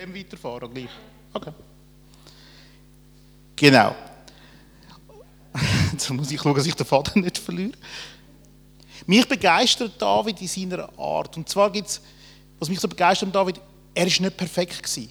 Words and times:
Dann 0.00 0.14
weiterfahren 0.14 0.72
gleich. 0.72 0.88
Okay. 1.34 1.52
Genau. 3.54 3.94
Jetzt 5.92 6.08
muss 6.08 6.30
ich 6.30 6.40
schauen, 6.40 6.54
dass 6.54 6.64
ich 6.64 6.74
den 6.74 6.86
Faden 6.86 7.20
nicht 7.20 7.36
verliere. 7.36 7.76
Mich 9.04 9.28
begeistert 9.28 10.00
David 10.00 10.40
in 10.40 10.48
seiner 10.48 10.98
Art. 10.98 11.36
Und 11.36 11.50
zwar 11.50 11.70
gibt 11.70 11.88
es, 11.88 12.00
was 12.58 12.70
mich 12.70 12.80
so 12.80 12.88
begeistert 12.88 13.26
an 13.26 13.32
David, 13.32 13.60
er 13.92 14.06
ist 14.06 14.18
nicht 14.18 14.38
perfekt 14.38 14.82
gewesen. 14.82 15.10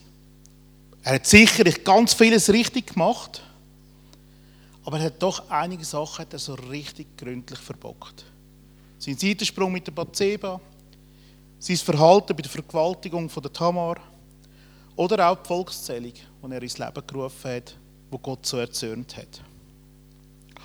Er 1.04 1.14
hat 1.14 1.28
sicherlich 1.28 1.84
ganz 1.84 2.16
vieles 2.16 2.50
richtig 2.50 2.88
gemacht, 2.88 3.44
aber 4.86 4.98
er 4.98 5.06
hat 5.06 5.22
doch 5.22 5.52
einige 5.52 5.86
Sachen 5.86 6.24
hat 6.24 6.34
er 6.34 6.40
so 6.40 6.56
richtig 6.56 7.16
gründlich 7.16 7.60
verbockt. 7.60 8.26
Sein 8.98 9.16
Seitensprung 9.20 9.72
mit 9.72 9.86
der 9.86 9.92
Bathseba, 9.92 10.60
sein 11.60 11.78
Verhalten 11.78 12.36
bei 12.36 12.42
der 12.42 12.50
Vergewaltigung 12.50 13.30
von 13.30 13.44
der 13.44 13.54
Tamar 13.54 14.09
oder 15.00 15.30
auch 15.30 15.38
die 15.38 15.48
Volkszählung, 15.48 16.12
die 16.12 16.52
er 16.52 16.62
ins 16.62 16.78
Leben 16.78 17.08
gerufen 17.08 17.52
hat, 17.52 17.74
wo 18.12 18.18
Gott 18.18 18.46
so 18.46 18.58
erzürnt 18.58 19.16
hat. 19.16 19.42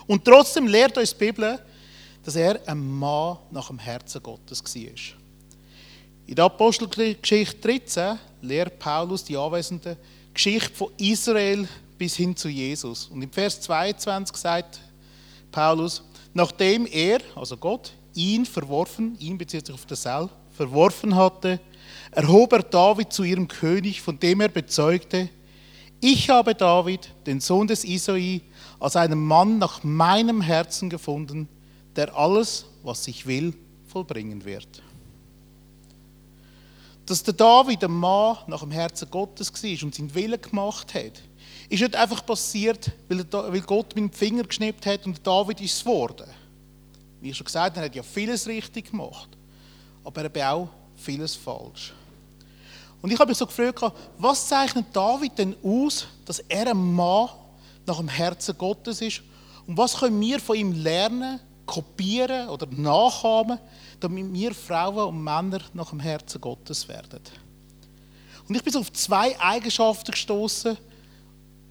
Und 0.09 0.25
trotzdem 0.25 0.67
lehrt 0.67 0.99
uns 0.99 1.17
die 1.17 1.25
Bibel, 1.25 1.57
dass 2.25 2.35
er 2.35 2.59
ein 2.67 2.85
Mann 2.99 3.39
nach 3.53 3.69
dem 3.69 3.79
Herzen 3.79 4.21
Gottes 4.21 4.61
war. 4.65 5.17
In 6.27 6.35
der 6.35 6.47
Apostelgeschichte 6.47 7.61
13 7.61 8.19
lehrt 8.43 8.77
Paulus 8.81 9.23
die 9.23 9.37
Anwesenden 9.37 9.97
Geschichte 10.33 10.75
von 10.75 10.91
Israel 10.99 11.69
bis 11.97 12.17
hin 12.17 12.35
zu 12.35 12.49
Jesus. 12.49 13.07
Und 13.07 13.23
im 13.23 13.31
Vers 13.31 13.61
22 13.61 14.37
sagt 14.37 14.81
Paulus, 15.53 16.03
nachdem 16.33 16.87
er, 16.87 17.21
also 17.37 17.57
Gott, 17.57 17.93
ihn 18.15 18.47
verworfen, 18.47 19.17
ihn 19.21 19.39
bezieht 19.39 19.67
sich 19.67 19.75
auf 19.77 19.87
den 19.87 19.97
Sel, 19.97 20.29
verworfen 20.57 21.15
hatte, 21.15 21.61
erhob 22.17 22.53
er 22.53 22.63
David 22.63 23.13
zu 23.13 23.23
ihrem 23.23 23.49
König, 23.49 24.01
von 24.01 24.19
dem 24.19 24.41
er 24.41 24.49
bezeugte, 24.49 25.29
ich 26.01 26.29
habe 26.29 26.55
David, 26.55 27.11
den 27.27 27.41
Sohn 27.41 27.67
des 27.67 27.85
Isai, 27.85 28.43
als 28.79 28.95
einen 28.97 29.25
Mann 29.25 29.59
nach 29.59 29.83
meinem 29.83 30.43
Herzen 30.43 30.91
gefunden, 30.91 31.49
der 31.97 32.15
alles, 32.15 32.67
was 32.83 33.09
ich 33.09 33.27
will, 33.27 33.55
vollbringen 33.87 34.45
wird. 34.45 34.83
Dass 37.07 37.23
der 37.23 37.35
David 37.35 37.85
ein 37.85 37.91
Mann 37.91 38.37
nach 38.49 38.61
dem 38.61 38.71
Herzen 38.71 39.11
Gottes 39.11 39.53
war 39.53 39.83
und 39.85 39.95
seinen 39.95 40.15
Willen 40.15 40.41
gemacht 40.41 40.95
hat, 40.95 41.23
ist 41.71 41.81
nicht 41.81 41.97
einfach 41.97 42.25
passiert, 42.27 42.93
weil 43.09 43.61
Gott 43.63 43.95
mit 43.95 44.05
dem 44.05 44.13
Finger 44.13 44.43
geschnippt 44.43 44.85
hat 44.85 45.07
und 45.07 45.27
David 45.27 45.61
ist 45.61 45.75
es 45.75 45.85
geworden. 45.85 46.27
Wie 47.21 47.31
ich 47.31 47.37
schon 47.37 47.47
gesagt 47.47 47.77
habe, 47.77 47.87
er 47.87 47.89
hat 47.89 47.95
ja 47.97 48.03
vieles 48.03 48.47
richtig 48.47 48.91
gemacht, 48.91 49.31
aber 50.05 50.23
er 50.23 50.25
hat 50.25 50.55
auch 50.55 50.69
vieles 50.97 51.35
falsch. 51.35 51.95
Und 53.05 53.11
ich 53.11 53.19
habe 53.19 53.33
mich 53.33 53.37
so 53.37 53.45
gefragt, 53.45 53.83
was 54.17 54.49
zeichnet 54.49 54.87
David 54.95 55.37
denn 55.37 55.55
aus, 55.63 56.07
dass 56.25 56.39
er 56.39 56.71
ein 56.71 56.95
Mann 56.95 57.29
nach 57.85 57.99
dem 57.99 58.09
Herzen 58.09 58.57
Gottes 58.57 59.03
ist? 59.03 59.21
Und 59.67 59.77
was 59.77 59.99
können 59.99 60.19
wir 60.19 60.41
von 60.41 60.57
ihm 60.57 60.73
lernen, 60.73 61.39
kopieren 61.67 62.49
oder 62.49 62.67
nachahmen, 62.67 63.59
damit 64.01 64.33
wir 64.33 64.55
Frauen 64.55 65.09
und 65.09 65.23
Männer 65.23 65.61
nach 65.75 65.91
dem 65.91 66.01
Herzen 66.01 66.41
Gottes 66.41 66.89
werden? 66.89 67.21
Und 68.49 68.55
ich 68.55 68.65
bin 68.65 68.73
so 68.73 68.79
auf 68.79 68.91
zwei 68.95 69.39
Eigenschaften 69.39 70.11
gestoßen, 70.11 70.75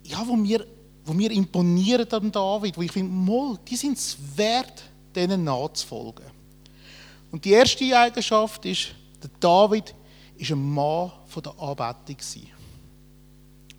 ja, 0.03 0.21
wo 0.27 0.35
mir, 0.35 0.63
wo 1.03 1.13
mir 1.13 1.31
imponieren 1.31 2.07
an 2.11 2.31
David, 2.31 2.77
wo 2.77 2.83
ich 2.83 2.91
finde, 2.91 3.11
Moll, 3.11 3.57
die 3.67 3.75
sind 3.75 3.97
es 3.97 4.15
wert, 4.35 4.83
denen 5.15 5.45
nachzufolgen. 5.45 6.25
Und 7.31 7.43
die 7.43 7.53
erste 7.53 7.97
Eigenschaft 7.97 8.63
ist, 8.65 8.89
der 9.23 9.31
David 9.39 9.95
ist 10.37 10.51
ein 10.51 10.73
Mann 10.73 11.11
der 11.35 11.59
Anbetung. 11.59 12.17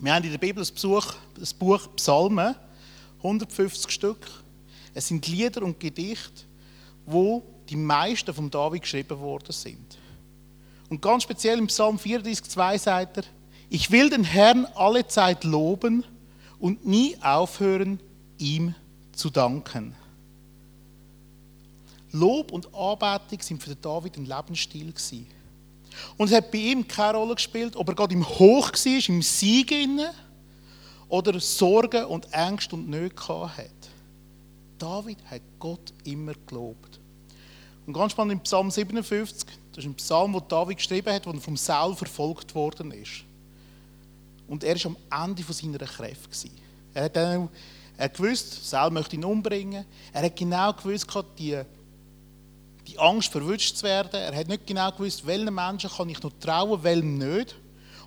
Wir 0.00 0.14
haben 0.14 0.24
in 0.24 0.30
der 0.30 0.38
Bibel 0.38 0.64
das 0.64 1.54
Buch 1.54 1.88
Psalmen, 1.96 2.54
150 3.18 3.90
Stück. 3.90 4.26
Es 4.92 5.08
sind 5.08 5.26
Lieder 5.26 5.62
und 5.62 5.80
Gedichte, 5.80 6.44
wo 7.06 7.42
die 7.68 7.76
meisten 7.76 8.32
von 8.32 8.50
David 8.50 8.82
geschrieben 8.82 9.18
worden 9.18 9.52
sind. 9.52 9.98
Und 10.90 11.00
ganz 11.00 11.22
speziell 11.22 11.58
im 11.58 11.66
Psalm 11.68 11.96
34,2 11.96 12.78
sagt 12.78 13.16
er, 13.18 13.24
ich 13.70 13.90
will 13.90 14.10
den 14.10 14.24
Herrn 14.24 14.66
alle 14.74 15.06
Zeit 15.06 15.44
loben 15.44 16.04
und 16.60 16.86
nie 16.86 17.16
aufhören, 17.22 17.98
ihm 18.38 18.74
zu 19.12 19.30
danken. 19.30 19.94
Lob 22.12 22.52
und 22.52 22.72
Anbetung 22.74 23.40
sind 23.40 23.62
für 23.62 23.74
David 23.74 24.16
ein 24.16 24.26
Lebensstil 24.26 24.92
gewesen. 24.92 25.26
Und 26.16 26.30
es 26.30 26.36
hat 26.36 26.50
bei 26.50 26.58
ihm 26.58 26.86
keine 26.86 27.18
Rolle 27.18 27.34
gespielt, 27.34 27.76
ob 27.76 27.88
er 27.88 27.94
gerade 27.94 28.14
im 28.14 28.28
Hoch 28.28 28.72
war, 28.72 29.08
im 29.08 29.22
Sieg 29.22 29.70
inne, 29.70 30.12
oder 31.08 31.38
Sorgen 31.38 32.04
und 32.06 32.32
Ängste 32.32 32.74
und 32.76 32.88
Nöte 32.88 33.56
hat. 33.56 33.70
David 34.78 35.18
hat 35.30 35.42
Gott 35.58 35.92
immer 36.04 36.32
gelobt. 36.46 36.98
Und 37.86 37.92
ganz 37.92 38.12
spannend 38.12 38.32
im 38.32 38.40
Psalm 38.40 38.70
57, 38.70 39.48
das 39.72 39.84
ist 39.84 39.90
ein 39.90 39.94
Psalm, 39.94 40.32
wo 40.32 40.40
David 40.40 40.78
geschrieben 40.78 41.12
hat, 41.12 41.26
wo 41.26 41.30
er 41.30 41.40
vom 41.40 41.56
Saul 41.56 41.94
verfolgt 41.94 42.54
worden 42.54 42.90
ist. 42.92 43.24
Und 44.48 44.64
er 44.64 44.74
war 44.76 44.92
am 45.10 45.28
Ende 45.28 45.42
seiner 45.42 45.78
Kräfte. 45.78 46.48
Er 46.94 47.04
hat 47.04 47.16
dann 47.16 47.48
er 47.96 48.08
gewusst, 48.08 48.68
Saul 48.68 48.90
möchte 48.90 49.16
ihn 49.16 49.24
umbringen. 49.24 49.84
Er 50.12 50.22
hat 50.24 50.36
genau 50.36 50.72
gewusst, 50.72 51.06
die 51.38 51.60
die 52.86 52.98
Angst, 52.98 53.32
verwünscht 53.32 53.76
zu 53.76 53.84
werden. 53.84 54.14
Er 54.14 54.34
hat 54.34 54.48
nicht 54.48 54.66
genau 54.66 54.90
gewusst, 54.92 55.26
welchen 55.26 55.54
Menschen 55.54 55.90
kann 55.90 56.08
ich 56.08 56.22
noch 56.22 56.32
trauen, 56.40 56.82
welchem 56.82 57.18
nicht. 57.18 57.54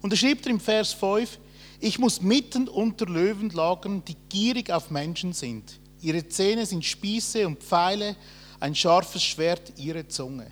Und 0.02 0.14
er 0.14 0.18
schreibt 0.18 0.46
im 0.46 0.60
Vers 0.60 0.94
5, 0.94 1.40
ich 1.80 2.00
muss 2.00 2.22
mitten 2.22 2.68
unter 2.68 3.06
Löwen 3.06 3.50
lagern, 3.50 4.04
die 4.06 4.16
gierig 4.30 4.72
auf 4.72 4.90
Menschen 4.90 5.34
sind. 5.34 5.80
Ihre 6.02 6.28
Zähne 6.28 6.66
sind 6.66 6.86
Spieße 6.86 7.46
und 7.46 7.64
Pfeile, 7.64 8.16
ein 8.60 8.74
scharfes 8.74 9.24
Schwert 9.24 9.74
ihre 9.78 10.08
Zunge. 10.08 10.48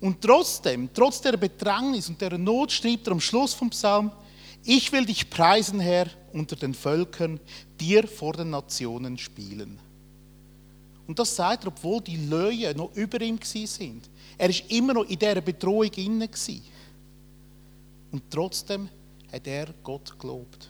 Und 0.00 0.20
trotzdem, 0.20 0.88
trotz 0.92 1.20
der 1.20 1.36
Bedrängnis 1.36 2.08
und 2.08 2.20
der 2.20 2.36
Not, 2.36 2.72
schreibt 2.72 3.06
er 3.06 3.12
am 3.12 3.20
Schluss 3.20 3.54
vom 3.54 3.70
Psalm, 3.70 4.10
ich 4.64 4.90
will 4.92 5.04
dich 5.04 5.28
preisen, 5.28 5.80
Herr, 5.80 6.08
unter 6.32 6.56
den 6.56 6.74
Völkern, 6.74 7.40
dir 7.80 8.06
vor 8.06 8.32
den 8.32 8.50
Nationen 8.50 9.18
spielen. 9.18 9.78
Und 11.06 11.18
das 11.18 11.34
sagt 11.34 11.64
er, 11.64 11.68
obwohl 11.68 12.00
die 12.00 12.16
Löwen 12.16 12.76
noch 12.76 12.94
über 12.94 13.20
ihm 13.20 13.38
sind. 13.42 14.08
Er 14.38 14.48
ist 14.48 14.70
immer 14.70 14.94
noch 14.94 15.04
in 15.04 15.18
dieser 15.18 15.40
Bedrohung 15.40 15.90
inne. 15.96 16.28
Und 18.12 18.22
trotzdem 18.30 18.88
hat 19.32 19.46
er 19.46 19.68
Gott 19.82 20.18
gelobt. 20.18 20.68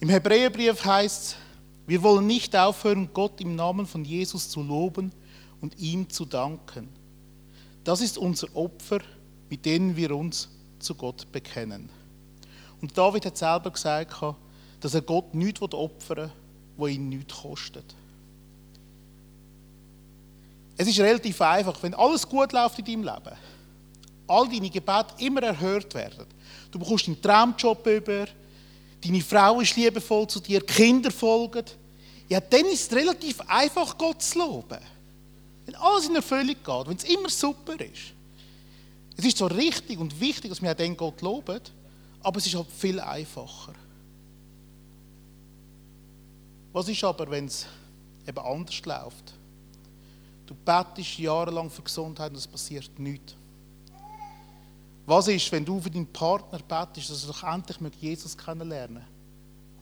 Im 0.00 0.08
Hebräerbrief 0.10 0.84
heißt 0.84 1.22
es, 1.22 1.36
wir 1.86 2.02
wollen 2.02 2.26
nicht 2.26 2.54
aufhören, 2.54 3.08
Gott 3.12 3.40
im 3.40 3.56
Namen 3.56 3.86
von 3.86 4.04
Jesus 4.04 4.50
zu 4.50 4.62
loben 4.62 5.10
und 5.60 5.78
ihm 5.78 6.08
zu 6.08 6.24
danken. 6.26 6.88
Das 7.82 8.02
ist 8.02 8.18
unser 8.18 8.54
Opfer, 8.54 9.00
mit 9.48 9.64
dem 9.64 9.96
wir 9.96 10.14
uns 10.14 10.50
zu 10.78 10.94
Gott 10.94 11.32
bekennen. 11.32 11.88
Und 12.80 12.96
David 12.96 13.26
hat 13.26 13.38
selber 13.38 13.70
gesagt, 13.70 14.14
dass 14.80 14.94
er 14.94 15.00
Gott 15.00 15.34
nichts 15.34 15.62
opfern 15.62 16.18
will, 16.18 16.30
wo 16.78 16.86
ihn 16.86 17.10
nichts 17.10 17.34
kostet. 17.34 17.84
Es 20.78 20.86
ist 20.86 21.00
relativ 21.00 21.42
einfach, 21.42 21.82
wenn 21.82 21.92
alles 21.92 22.26
gut 22.26 22.52
läuft 22.52 22.78
in 22.78 22.84
deinem 22.84 23.02
Leben, 23.02 23.36
all 24.28 24.48
deine 24.48 24.70
Gebete 24.70 25.12
immer 25.18 25.42
erhört 25.42 25.92
werden, 25.92 26.24
du 26.70 26.78
bekommst 26.78 27.08
einen 27.08 27.20
Traumjob 27.20 27.84
über, 27.86 28.26
deine 29.04 29.20
Frau 29.20 29.60
ist 29.60 29.76
liebevoll 29.76 30.28
zu 30.28 30.38
dir, 30.38 30.64
Kinder 30.64 31.10
folgen, 31.10 31.64
ja, 32.28 32.40
dann 32.40 32.66
ist 32.66 32.92
es 32.92 32.96
relativ 32.96 33.40
einfach, 33.40 33.98
Gott 33.98 34.22
zu 34.22 34.38
loben. 34.38 34.78
Wenn 35.66 35.74
alles 35.74 36.08
in 36.08 36.14
Erfüllung 36.14 36.46
geht, 36.46 36.86
wenn 36.86 36.96
es 36.96 37.04
immer 37.04 37.28
super 37.28 37.74
ist. 37.80 38.14
Es 39.16 39.24
ist 39.24 39.38
so 39.38 39.46
richtig 39.46 39.98
und 39.98 40.18
wichtig, 40.20 40.50
dass 40.50 40.62
wir 40.62 40.70
auch 40.70 40.76
dann 40.76 40.96
Gott 40.96 41.22
loben, 41.22 41.60
aber 42.22 42.38
es 42.38 42.46
ist 42.46 42.54
halt 42.54 42.68
viel 42.70 43.00
einfacher. 43.00 43.74
Was 46.78 46.86
ist 46.86 47.02
aber, 47.02 47.28
wenn 47.28 47.46
es 47.46 47.66
eben 48.24 48.38
anders 48.38 48.80
läuft? 48.86 49.34
Du 50.46 50.54
bettest 50.54 51.18
jahrelang 51.18 51.68
für 51.70 51.82
Gesundheit 51.82 52.30
und 52.30 52.36
es 52.36 52.46
passiert 52.46 52.96
nichts. 53.00 53.34
Was 55.04 55.26
ist, 55.26 55.50
wenn 55.50 55.64
du 55.64 55.80
für 55.80 55.90
deinen 55.90 56.06
Partner 56.06 56.60
bettest, 56.60 57.10
dass 57.10 57.24
er 57.24 57.32
doch 57.32 57.42
endlich 57.42 57.78
Jesus 58.00 58.38
kennenlernen 58.38 59.04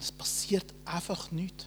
es 0.01 0.11
passiert 0.11 0.73
einfach 0.87 1.31
nichts. 1.31 1.67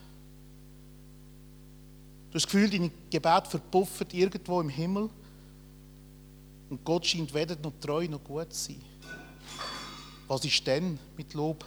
Du 2.32 2.34
hast 2.34 2.46
das 2.46 2.52
Gefühl, 2.52 2.68
deine 2.68 2.90
Gebet 3.12 3.46
verpuffen 3.46 4.08
irgendwo 4.12 4.60
im 4.62 4.70
Himmel 4.70 5.12
und 6.72 6.84
Gott 6.84 7.06
scheint 7.06 7.32
weder 7.36 7.56
noch 7.56 7.74
treu 7.80 8.08
noch 8.08 8.24
gut 8.24 8.52
zu 8.52 8.72
sein. 8.72 8.82
Was 10.28 10.44
ist 10.44 10.66
denn 10.66 10.98
mit 11.16 11.36
Lob 11.36 11.64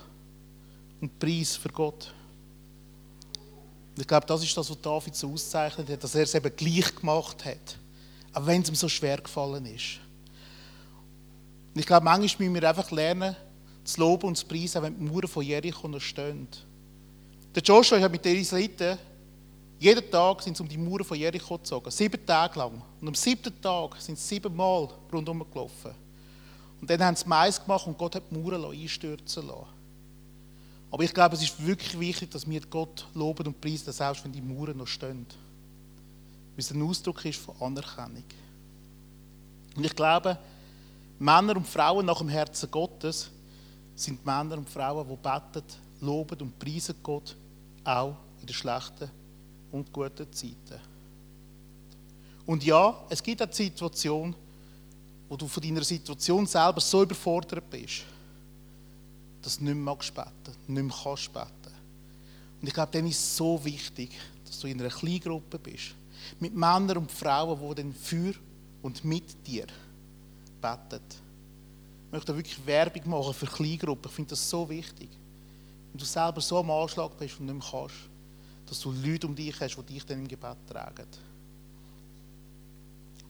und 1.01 1.17
Preis 1.21 1.55
für 1.55 1.69
Gott? 1.69 2.13
Ich 4.01 4.07
glaube, 4.07 4.27
das 4.27 4.43
ist 4.43 4.57
das, 4.57 4.71
was 4.71 4.81
David 4.81 5.15
so 5.15 5.33
auszeichnet 5.33 5.89
hat, 5.89 6.03
dass 6.03 6.15
er 6.15 6.23
es 6.23 6.35
eben 6.35 6.55
gleich 6.57 6.95
gemacht 6.95 7.45
hat. 7.45 7.77
Auch 8.33 8.47
wenn 8.47 8.63
es 8.63 8.69
ihm 8.69 8.75
so 8.75 8.89
schwer 8.89 9.19
gefallen 9.19 9.67
ist. 9.67 10.01
Und 11.75 11.81
ich 11.81 11.87
glaube, 11.87 12.05
manchmal 12.05 12.49
müssen 12.49 12.63
wir 12.63 12.69
einfach 12.69 12.91
lernen, 12.91 13.37
zu 13.85 14.01
loben 14.01 14.29
und 14.29 14.37
zu 14.37 14.47
preisen, 14.47 14.83
wenn 14.83 14.99
die 14.99 15.05
Mauern 15.05 15.29
von 15.29 15.45
Jericho 15.45 15.89
noch 15.89 16.01
stehen. 16.01 16.49
Der 17.55 17.63
Joshua 17.63 18.01
hat 18.01 18.13
mit 18.13 18.25
den 18.25 18.37
Israeliten, 18.37 18.99
jeden 19.79 20.11
Tag 20.11 20.41
sind 20.43 20.57
sie 20.57 20.63
um 20.63 20.69
die 20.69 20.79
Mauern 20.79 21.05
von 21.05 21.19
Jericho 21.19 21.59
gezogen, 21.59 21.91
sieben 21.91 22.25
Tage 22.25 22.59
lang. 22.59 22.81
Und 23.01 23.09
am 23.09 23.15
siebten 23.15 23.61
Tag 23.61 24.01
sind 24.01 24.19
sie 24.19 24.35
siebenmal 24.35 24.89
rundherum 25.13 25.45
gelaufen. 25.51 25.91
Und 26.81 26.89
dann 26.89 27.03
haben 27.03 27.17
sie 27.17 27.29
Mais 27.29 27.61
gemacht 27.61 27.87
und 27.87 27.99
Gott 27.99 28.15
hat 28.15 28.23
die 28.31 28.39
Mauern 28.39 28.65
einstürzen 28.65 29.47
lassen. 29.47 29.82
Aber 30.93 31.03
ich 31.03 31.15
glaube, 31.15 31.35
es 31.35 31.43
ist 31.43 31.67
wirklich 31.67 31.99
wichtig, 31.99 32.31
dass 32.31 32.49
wir 32.49 32.61
Gott 32.61 33.07
loben 33.15 33.47
und 33.47 33.61
preisen, 33.61 33.91
selbst 33.93 34.23
wenn 34.25 34.33
die 34.33 34.43
Mauern 34.43 34.77
noch 34.77 34.87
stehen. 34.87 35.27
Weil 36.51 36.59
es 36.59 36.71
ein 36.71 36.83
Ausdruck 36.83 37.25
ist 37.25 37.41
von 37.41 37.57
Anerkennung. 37.61 38.25
Und 39.75 39.87
ich 39.87 39.97
glaube, 39.97 40.37
Männer 41.19 41.57
und 41.57 41.67
Frauen 41.67 42.05
nach 42.05 42.19
dem 42.19 42.29
Herzen 42.29 42.71
Gottes 42.71 43.31
sind 43.95 44.25
Männer 44.27 44.59
und 44.59 44.69
Frauen, 44.69 45.09
die 45.09 45.17
beten, 45.17 45.67
loben 46.03 46.41
und 46.43 46.59
preisen 46.59 46.95
Gott, 47.03 47.37
auch 47.85 48.17
in 48.41 48.47
den 48.47 48.55
schlechten 48.55 49.11
und 49.71 49.91
guten 49.91 50.31
Zeiten. 50.31 50.79
Und 52.45 52.63
ja, 52.65 53.03
es 53.09 53.23
gibt 53.23 53.41
eine 53.41 53.53
Situation, 53.53 54.35
wo 55.27 55.39
du 55.39 55.49
von 55.49 55.63
deiner 55.63 55.85
Situation 55.85 56.47
selber 56.47 56.83
so 56.83 57.03
überfordert 57.03 57.71
bist, 57.71 58.03
dass 59.43 59.59
du 59.59 59.65
nicht 59.65 59.75
mehr 59.75 59.95
beten 59.95 60.57
nicht 60.69 60.83
mehr 60.83 60.97
kannst 61.03 61.33
beten. 61.33 61.75
Und 62.61 62.69
ich 62.69 62.75
glaube, 62.75 62.93
dann 62.93 63.07
ist 63.07 63.19
es 63.19 63.37
so 63.37 63.63
wichtig, 63.65 64.11
dass 64.47 64.61
du 64.61 64.69
in 64.69 64.81
einer 64.81 64.91
Kleingruppe 64.91 65.59
bist, 65.59 65.95
mit 66.39 66.55
Männern 66.55 66.99
und 66.99 67.11
Frauen, 67.11 67.59
die 67.59 67.83
dann 67.83 67.93
für 67.93 68.35
und 68.83 69.05
mit 69.05 69.47
dir 69.47 69.67
beten. 70.61 71.03
Ich 72.07 72.13
möchte 72.13 72.37
wirklich 72.37 72.67
Werbung 72.67 73.11
machen 73.11 73.35
für 73.35 73.47
Kleingruppen. 73.47 74.09
Ich 74.09 74.15
finde 74.15 74.31
das 74.31 74.49
so 74.49 74.69
wichtig. 74.69 75.09
Wenn 75.91 75.99
du 75.99 76.05
selber 76.05 76.41
so 76.41 76.59
am 76.59 76.71
Anschlag 76.71 77.17
bist 77.19 77.41
und 77.41 77.47
nicht 77.47 77.59
mehr 77.59 77.69
kannst, 77.71 77.95
dass 78.67 78.81
du 78.81 78.93
Leute 78.93 79.27
um 79.27 79.35
dich 79.35 79.59
hast, 79.61 79.77
die 79.77 79.95
dich 79.95 80.05
dann 80.05 80.21
im 80.21 80.29
Gebet 80.29 80.57
tragen. 80.69 81.07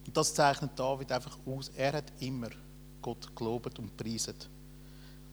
Und 0.07 0.17
das 0.17 0.35
zeichnet 0.35 0.73
David 0.77 1.11
einfach 1.11 1.39
aus. 1.47 1.71
Er 1.75 1.93
hat 1.95 2.13
immer 2.21 2.51
Gott 3.01 3.35
gelobt 3.35 3.79
und 3.79 3.97
preiset. 3.97 4.49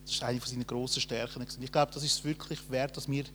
Das 0.10 0.16
ist 0.16 0.24
eine 0.24 0.40
seiner 0.40 0.66
grossen 0.66 1.02
Stärken. 1.02 1.46
Ich 1.62 1.72
glaube, 1.72 1.92
das 1.94 2.04
ist 2.04 2.26
wirklich 2.26 2.60
wert, 2.72 2.98
dass 2.98 3.08
wir 3.08 3.26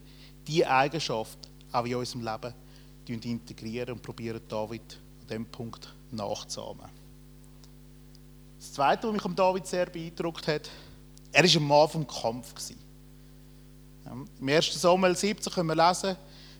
diese 0.44 0.68
Eigenschaft 0.68 1.38
auch 1.70 1.84
in 1.84 1.94
unserem 1.94 2.24
Leben 2.24 2.52
integrieren 3.06 3.94
und 3.94 4.02
probieren, 4.02 4.40
David 4.48 4.98
an 5.20 5.28
diesem 5.28 5.46
Punkt 5.46 5.94
nachzuahmen. 6.10 6.86
Das 8.58 8.72
Zweite, 8.72 9.06
was 9.06 9.12
mich 9.12 9.24
am 9.24 9.36
David 9.36 9.68
sehr 9.68 9.86
beeindruckt 9.86 10.48
hat, 10.48 10.68
er 11.30 11.44
war 11.44 11.50
ein 11.50 11.62
Mann 11.68 11.88
vom 11.88 12.06
Kampf. 12.08 12.52
Im 14.40 14.48
1. 14.48 14.80
Samuel 14.80 15.16
17 15.16 15.52
können 15.52 15.68
wir 15.68 15.76
lesen, 15.76 16.16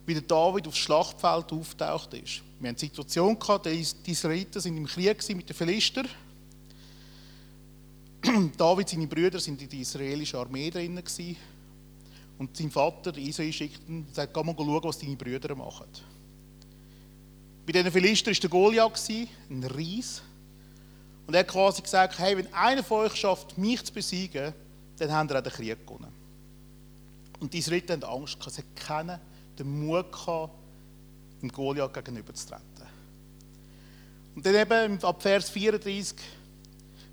wie 0.07 0.15
der 0.15 0.23
David 0.23 0.69
aufs 0.69 0.79
Schlachtfeld 0.79 1.53
auftaucht 1.53 2.15
ist. 2.15 2.43
Wir 2.61 2.69
haben 2.69 2.77
eine 2.77 2.79
Situation 2.79 3.37
gehabt, 3.37 3.67
die 3.67 4.13
Israeliten 4.13 4.61
sind 4.61 4.77
im 4.77 4.87
Krieg 4.87 5.29
mit 5.35 5.49
den 5.49 5.57
Philistern. 5.57 6.07
David, 8.57 8.89
seine 8.89 9.07
Brüder, 9.07 9.39
sind 9.39 9.61
in 9.63 9.69
der 9.69 9.81
israelischen 9.81 10.39
Armee 10.39 10.71
drin 10.71 11.01
Und 12.39 12.57
sein 12.57 12.71
Vater, 12.71 13.17
Israel, 13.17 13.53
schickt 13.53 13.89
ihn 13.89 14.07
und 14.07 14.15
sagt, 14.15 14.35
geh 14.35 14.43
mal 14.43 14.55
schauen, 14.57 14.85
was 14.85 14.99
deine 14.99 15.17
Brüder 15.17 15.55
machen. 15.55 15.87
Bei 17.67 17.73
diesen 17.73 17.91
Philistern 17.91 18.35
war 18.35 18.41
der 18.41 18.51
Goliath, 18.51 19.09
ein 19.51 19.65
Ries. 19.65 20.23
Und 21.27 21.35
er 21.35 21.41
hat 21.41 21.49
quasi 21.49 21.81
gesagt, 21.81 22.19
hey, 22.19 22.37
wenn 22.37 22.53
einer 22.53 22.83
von 22.83 23.07
euch 23.07 23.15
schafft, 23.15 23.57
mich 23.57 23.83
zu 23.83 23.93
besiegen, 23.93 24.53
dann 24.99 25.13
haben 25.13 25.29
wir 25.29 25.39
auch 25.39 25.43
den 25.43 25.53
Krieg 25.53 25.87
gewonnen. 25.87 26.13
Und 27.41 27.53
die 27.53 27.59
Israeliten 27.59 28.03
hatten 28.03 28.05
Angst, 28.05 28.39
sie 28.51 28.63
keinen 28.75 29.19
den 29.59 29.87
Mut 29.87 30.13
gehabt, 30.13 30.53
dem 31.41 31.51
Goliath 31.51 31.95
gegenüberzutreten. 31.95 32.65
Und 34.35 34.45
dann 34.45 34.55
eben 34.55 35.03
ab 35.03 35.23
Vers 35.23 35.49
34, 35.51 36.17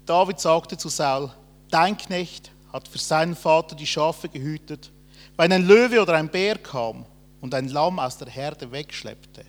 David 0.05 0.39
sagte 0.39 0.77
zu 0.77 0.89
Saul, 0.89 1.31
dein 1.69 1.97
Knecht 1.97 2.51
hat 2.73 2.87
für 2.87 2.97
seinen 2.97 3.35
Vater 3.35 3.75
die 3.75 3.87
Schafe 3.87 4.29
gehütet, 4.29 4.91
wenn 5.37 5.51
ein 5.51 5.65
Löwe 5.65 6.01
oder 6.01 6.13
ein 6.13 6.29
Bär 6.29 6.57
kam 6.57 7.05
und 7.39 7.53
ein 7.53 7.69
Lamm 7.69 7.99
aus 7.99 8.17
der 8.17 8.29
Herde 8.29 8.71
wegschleppte, 8.71 9.45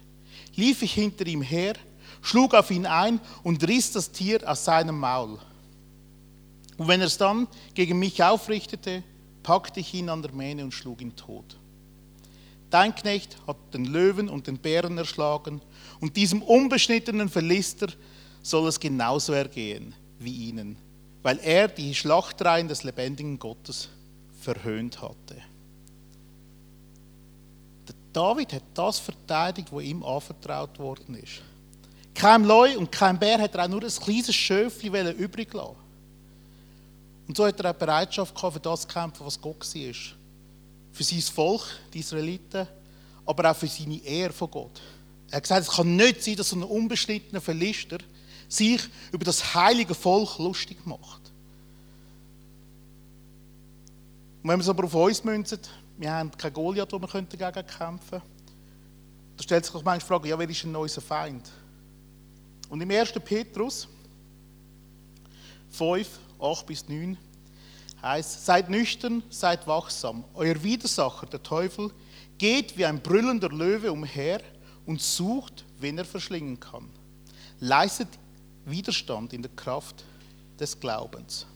lief 0.54 0.82
ich 0.82 0.94
hinter 0.94 1.26
ihm 1.26 1.42
her 1.42 1.74
schlug 2.22 2.54
auf 2.54 2.70
ihn 2.70 2.86
ein 2.86 3.20
und 3.42 3.66
riss 3.66 3.92
das 3.92 4.12
Tier 4.12 4.48
aus 4.48 4.64
seinem 4.64 4.98
Maul. 4.98 5.38
Und 6.78 6.88
wenn 6.88 7.00
er 7.00 7.08
es 7.08 7.18
dann 7.18 7.48
gegen 7.74 7.98
mich 7.98 8.22
aufrichtete, 8.22 9.02
packte 9.42 9.80
ich 9.80 9.92
ihn 9.92 10.08
an 10.08 10.22
der 10.22 10.32
Mähne 10.32 10.64
und 10.64 10.72
schlug 10.72 11.02
ihn 11.02 11.14
tot. 11.16 11.58
Dein 12.70 12.94
Knecht 12.94 13.36
hat 13.46 13.56
den 13.74 13.84
Löwen 13.84 14.28
und 14.30 14.46
den 14.46 14.58
Bären 14.58 14.96
erschlagen, 14.96 15.60
und 16.00 16.16
diesem 16.16 16.42
unbeschnittenen 16.42 17.28
Verlister 17.28 17.88
soll 18.42 18.66
es 18.68 18.80
genauso 18.80 19.32
ergehen 19.32 19.94
wie 20.24 20.48
ihnen, 20.48 20.76
weil 21.22 21.38
er 21.42 21.68
die 21.68 21.94
Schlachtreihen 21.94 22.68
des 22.68 22.82
lebendigen 22.82 23.38
Gottes 23.38 23.88
verhöhnt 24.40 25.00
hatte. 25.00 25.36
Der 27.88 27.94
David 28.12 28.52
hat 28.52 28.64
das 28.74 28.98
verteidigt, 28.98 29.68
was 29.70 29.84
ihm 29.84 30.02
anvertraut 30.02 30.78
worden 30.78 31.14
ist. 31.14 31.42
Kein 32.14 32.44
Leu 32.44 32.76
und 32.76 32.92
kein 32.92 33.18
Bär 33.18 33.38
hat 33.38 33.54
er 33.54 33.64
auch 33.64 33.68
nur 33.68 33.82
ein 33.82 33.90
kleines 33.90 34.34
Schöfchen 34.34 34.94
übrig 35.16 35.52
lassen. 35.54 35.76
Und 37.26 37.36
so 37.36 37.46
hat 37.46 37.58
er 37.60 37.70
auch 37.70 37.74
Bereitschaft 37.74 38.34
gehabt, 38.34 38.54
für 38.54 38.60
das 38.60 38.82
zu 38.82 38.88
kämpfen, 38.88 39.24
was 39.24 39.40
Gott 39.40 39.74
war. 39.74 39.94
Für 40.92 41.04
sein 41.04 41.22
Volk, 41.22 41.62
die 41.94 42.00
Israeliten, 42.00 42.66
aber 43.24 43.50
auch 43.50 43.56
für 43.56 43.66
seine 43.66 44.02
Ehre 44.04 44.32
von 44.32 44.50
Gott. 44.50 44.82
Er 45.30 45.36
hat 45.36 45.44
gesagt, 45.44 45.66
es 45.66 45.74
kann 45.74 45.96
nicht 45.96 46.22
sein, 46.22 46.36
dass 46.36 46.50
so 46.50 46.56
ein 46.56 46.62
unbeschnittener 46.62 47.40
Verlister 47.40 47.98
sich 48.52 48.82
über 49.12 49.24
das 49.24 49.54
heilige 49.54 49.94
Volk 49.94 50.38
lustig 50.38 50.84
macht. 50.84 51.22
Und 54.42 54.50
wenn 54.50 54.58
wir 54.58 54.62
es 54.62 54.68
aber 54.68 54.84
auf 54.84 54.94
uns 54.94 55.24
münzen, 55.24 55.60
wir 55.96 56.12
haben 56.12 56.30
keinen 56.32 56.52
Goliath, 56.52 56.92
wo 56.92 57.00
wir 57.00 57.06
dagegen 57.06 57.66
kämpfen 57.66 58.10
könnten, 58.10 58.22
da 59.36 59.42
stellt 59.42 59.64
sich 59.64 59.72
doch 59.72 59.82
manchmal 59.82 59.98
die 59.98 60.06
Frage, 60.06 60.28
ja, 60.28 60.38
wer 60.38 60.48
ist 60.48 60.62
denn 60.62 60.76
unser 60.76 61.00
Feind? 61.00 61.50
Und 62.68 62.80
im 62.80 62.90
1. 62.90 63.12
Petrus 63.24 63.88
5, 65.70 66.08
8 66.40 66.66
bis 66.66 66.88
9 66.88 67.16
heißt, 68.02 68.44
seid 68.44 68.68
nüchtern, 68.68 69.22
seid 69.30 69.66
wachsam. 69.66 70.24
Euer 70.34 70.62
Widersacher, 70.62 71.26
der 71.26 71.42
Teufel, 71.42 71.90
geht 72.36 72.76
wie 72.76 72.84
ein 72.84 73.00
brüllender 73.00 73.48
Löwe 73.48 73.92
umher 73.92 74.40
und 74.84 75.00
sucht, 75.00 75.64
wen 75.78 75.96
er 75.98 76.04
verschlingen 76.04 76.58
kann. 76.58 76.90
Leistet 77.60 78.08
Widerstand 78.64 79.32
in 79.32 79.42
der 79.42 79.50
Kraft 79.52 80.04
des 80.58 80.78
Glaubens. 80.78 81.46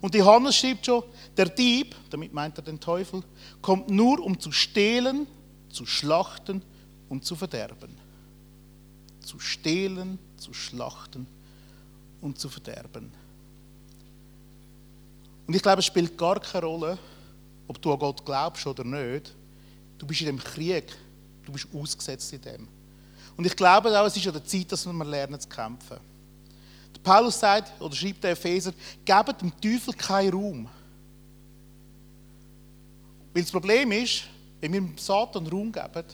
Und 0.00 0.14
Johannes 0.14 0.56
schreibt 0.56 0.86
schon, 0.86 1.02
der 1.36 1.48
Dieb, 1.48 1.94
damit 2.10 2.32
meint 2.32 2.56
er 2.58 2.62
den 2.62 2.80
Teufel, 2.80 3.22
kommt 3.60 3.90
nur, 3.90 4.20
um 4.20 4.38
zu 4.38 4.52
stehlen, 4.52 5.26
zu 5.68 5.84
schlachten 5.84 6.62
und 7.08 7.24
zu 7.24 7.36
verderben 7.36 7.96
zu 9.30 9.38
stehlen, 9.38 10.18
zu 10.36 10.52
schlachten 10.52 11.26
und 12.20 12.38
zu 12.38 12.48
verderben. 12.48 13.12
Und 15.46 15.54
ich 15.54 15.62
glaube, 15.62 15.78
es 15.78 15.86
spielt 15.86 16.18
gar 16.18 16.40
keine 16.40 16.66
Rolle, 16.66 16.98
ob 17.68 17.80
du 17.80 17.92
an 17.92 17.98
Gott 17.98 18.24
glaubst 18.24 18.66
oder 18.66 18.82
nicht. 18.82 19.34
Du 19.98 20.06
bist 20.06 20.20
in 20.20 20.26
dem 20.26 20.38
Krieg, 20.38 20.92
du 21.44 21.52
bist 21.52 21.68
ausgesetzt 21.72 22.32
in 22.32 22.40
dem. 22.40 22.68
Und 23.36 23.46
ich 23.46 23.54
glaube 23.54 23.98
auch, 23.98 24.06
es 24.06 24.16
ist 24.16 24.26
an 24.26 24.32
der 24.32 24.44
Zeit, 24.44 24.72
dass 24.72 24.84
wir 24.84 25.04
lernen 25.04 25.38
zu 25.38 25.48
kämpfen. 25.48 25.98
Paulus 27.02 27.38
sagt, 27.38 27.80
oder 27.80 27.94
schreibt 27.94 28.22
der 28.24 28.32
Epheser, 28.32 28.72
gebt 29.04 29.42
dem 29.42 29.52
Teufel 29.60 29.94
keinen 29.94 30.32
Raum. 30.32 30.68
Weil 33.32 33.42
das 33.42 33.50
Problem 33.50 33.92
ist, 33.92 34.24
wenn 34.60 34.72
wir 34.72 34.80
dem 34.80 34.98
Satan 34.98 35.46
Raum 35.46 35.72
geben, 35.72 36.04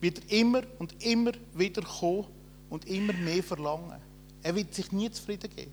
wird 0.00 0.22
er 0.28 0.38
immer 0.38 0.62
und 0.78 1.02
immer 1.02 1.32
wieder 1.54 1.82
kommen 1.82 2.26
und 2.68 2.86
immer 2.86 3.12
mehr 3.12 3.42
verlangen. 3.42 4.00
Er 4.42 4.54
wird 4.54 4.74
sich 4.74 4.92
nie 4.92 5.10
zufrieden 5.10 5.50
geben. 5.54 5.72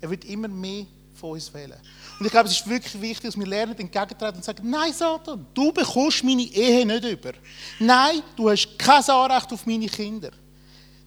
Er 0.00 0.10
wird 0.10 0.24
immer 0.24 0.48
mehr 0.48 0.86
von 1.14 1.30
uns 1.30 1.52
wählen. 1.52 1.78
Und 2.18 2.26
ich 2.26 2.32
glaube, 2.32 2.48
es 2.48 2.60
ist 2.60 2.68
wirklich 2.68 3.00
wichtig, 3.00 3.30
dass 3.30 3.38
wir 3.38 3.46
lernen, 3.46 3.76
entgegentreten 3.76 4.36
und 4.36 4.44
sagen, 4.44 4.68
nein, 4.68 4.92
Satan, 4.92 5.46
du 5.54 5.72
bekommst 5.72 6.22
meine 6.22 6.42
Ehe 6.42 6.84
nicht 6.84 7.04
über. 7.04 7.32
Nein, 7.78 8.22
du 8.36 8.50
hast 8.50 8.78
kein 8.78 9.02
Anrecht 9.02 9.52
auf 9.52 9.64
meine 9.66 9.86
Kinder. 9.86 10.30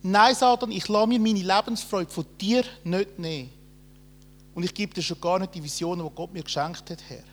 Nein, 0.02 0.34
Satan, 0.34 0.72
ich 0.72 0.88
lasse 0.88 1.08
mir 1.08 1.20
meine 1.20 1.40
Lebensfreude 1.40 2.10
von 2.10 2.26
dir 2.40 2.64
nicht 2.84 3.20
nehmen. 3.20 3.52
Und 4.56 4.64
ich 4.64 4.74
gebe 4.74 4.94
dir 4.94 5.02
schon 5.02 5.20
gar 5.20 5.40
nicht 5.40 5.54
die 5.54 5.64
Visionen, 5.64 6.08
die 6.08 6.16
Gott 6.16 6.34
mir 6.34 6.44
geschenkt 6.44 6.90
hat, 6.90 7.02
Herr. 7.08 7.24